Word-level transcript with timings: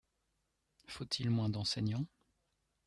Faut-il 0.87 1.29
moins 1.29 1.49
d’enseignants? 1.49 2.07